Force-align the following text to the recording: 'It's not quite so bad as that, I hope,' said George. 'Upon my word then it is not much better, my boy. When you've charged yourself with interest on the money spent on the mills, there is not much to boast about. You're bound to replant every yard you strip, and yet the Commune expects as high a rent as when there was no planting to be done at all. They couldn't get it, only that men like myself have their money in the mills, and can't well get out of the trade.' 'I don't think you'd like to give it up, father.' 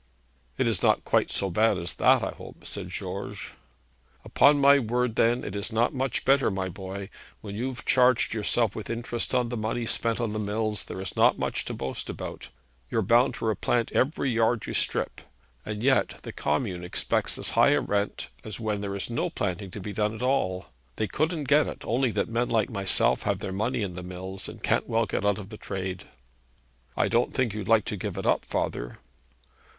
'It's 0.57 0.81
not 0.81 1.03
quite 1.05 1.29
so 1.29 1.51
bad 1.51 1.77
as 1.77 1.93
that, 1.93 2.23
I 2.23 2.31
hope,' 2.31 2.65
said 2.65 2.89
George. 2.89 3.51
'Upon 4.25 4.59
my 4.59 4.79
word 4.79 5.15
then 5.15 5.43
it 5.43 5.55
is 5.55 5.71
not 5.71 5.93
much 5.93 6.25
better, 6.25 6.49
my 6.49 6.69
boy. 6.69 7.07
When 7.41 7.53
you've 7.55 7.85
charged 7.85 8.33
yourself 8.33 8.75
with 8.75 8.89
interest 8.89 9.35
on 9.35 9.49
the 9.49 9.57
money 9.57 9.85
spent 9.85 10.19
on 10.19 10.33
the 10.33 10.39
mills, 10.39 10.85
there 10.85 10.99
is 11.01 11.15
not 11.15 11.37
much 11.37 11.65
to 11.65 11.75
boast 11.75 12.09
about. 12.09 12.49
You're 12.89 13.03
bound 13.03 13.35
to 13.35 13.45
replant 13.45 13.91
every 13.91 14.31
yard 14.31 14.65
you 14.65 14.73
strip, 14.73 15.21
and 15.63 15.83
yet 15.83 16.15
the 16.23 16.33
Commune 16.33 16.83
expects 16.83 17.37
as 17.37 17.51
high 17.51 17.69
a 17.73 17.79
rent 17.81 18.29
as 18.43 18.59
when 18.59 18.81
there 18.81 18.89
was 18.89 19.11
no 19.11 19.29
planting 19.29 19.69
to 19.69 19.79
be 19.79 19.93
done 19.93 20.15
at 20.15 20.23
all. 20.23 20.69
They 20.95 21.05
couldn't 21.07 21.43
get 21.43 21.67
it, 21.67 21.83
only 21.85 22.09
that 22.09 22.27
men 22.27 22.49
like 22.49 22.71
myself 22.71 23.21
have 23.21 23.37
their 23.37 23.53
money 23.53 23.83
in 23.83 23.93
the 23.93 24.01
mills, 24.01 24.49
and 24.49 24.63
can't 24.63 24.89
well 24.89 25.05
get 25.05 25.23
out 25.27 25.37
of 25.37 25.49
the 25.49 25.57
trade.' 25.57 26.05
'I 26.97 27.07
don't 27.09 27.33
think 27.35 27.53
you'd 27.53 27.67
like 27.67 27.85
to 27.85 27.95
give 27.95 28.17
it 28.17 28.25
up, 28.25 28.45
father.' 28.45 28.97